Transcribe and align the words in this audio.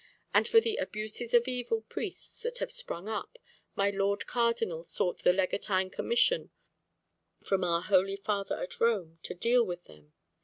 And 0.33 0.47
for 0.47 0.59
the 0.59 0.77
abuses 0.77 1.31
of 1.35 1.47
evil 1.47 1.81
priests 1.83 2.41
that 2.41 2.57
have 2.57 2.71
sprung 2.71 3.07
up, 3.07 3.37
my 3.75 3.91
Lord 3.91 4.25
Cardinal 4.25 4.83
sought 4.83 5.19
the 5.19 5.31
Legatine 5.31 5.91
Commission 5.91 6.49
from 7.43 7.63
our 7.63 7.83
holy 7.83 8.15
father 8.15 8.59
at 8.59 8.79
Rome 8.79 9.19
to 9.21 9.35
deal 9.35 9.63
with 9.63 9.83
them. 9.83 10.13